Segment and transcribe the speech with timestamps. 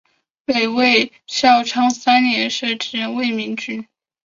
[0.45, 3.87] 北魏孝昌三年设置魏明郡。